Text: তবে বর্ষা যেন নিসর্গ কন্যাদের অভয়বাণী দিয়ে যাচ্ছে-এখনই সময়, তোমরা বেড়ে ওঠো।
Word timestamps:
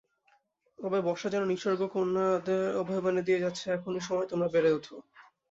তবে 0.79 0.99
বর্ষা 1.01 1.27
যেন 1.29 1.43
নিসর্গ 1.47 1.81
কন্যাদের 1.93 2.63
অভয়বাণী 2.81 3.21
দিয়ে 3.23 3.43
যাচ্ছে-এখনই 3.43 4.01
সময়, 4.01 4.27
তোমরা 4.31 4.47
বেড়ে 4.53 4.71
ওঠো। 4.73 4.95